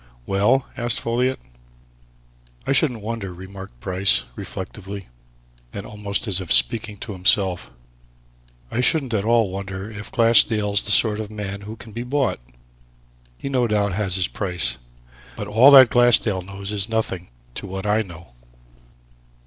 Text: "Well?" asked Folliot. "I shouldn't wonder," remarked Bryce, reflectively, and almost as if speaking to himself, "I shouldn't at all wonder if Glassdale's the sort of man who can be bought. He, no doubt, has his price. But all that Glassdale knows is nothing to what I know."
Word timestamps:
"Well?" 0.25 0.65
asked 0.75 0.99
Folliot. 0.99 1.39
"I 2.65 2.71
shouldn't 2.71 3.03
wonder," 3.03 3.31
remarked 3.31 3.79
Bryce, 3.79 4.23
reflectively, 4.35 5.09
and 5.71 5.85
almost 5.85 6.27
as 6.27 6.41
if 6.41 6.51
speaking 6.51 6.97
to 6.97 7.11
himself, 7.13 7.69
"I 8.71 8.81
shouldn't 8.81 9.13
at 9.13 9.25
all 9.25 9.51
wonder 9.51 9.91
if 9.91 10.11
Glassdale's 10.11 10.81
the 10.81 10.91
sort 10.91 11.19
of 11.19 11.29
man 11.29 11.61
who 11.69 11.75
can 11.75 11.91
be 11.91 12.01
bought. 12.01 12.39
He, 13.37 13.47
no 13.47 13.67
doubt, 13.67 13.93
has 13.93 14.15
his 14.15 14.27
price. 14.27 14.79
But 15.35 15.45
all 15.45 15.69
that 15.69 15.91
Glassdale 15.91 16.41
knows 16.41 16.71
is 16.71 16.89
nothing 16.89 17.29
to 17.53 17.67
what 17.67 17.85
I 17.85 18.01
know." 18.01 18.31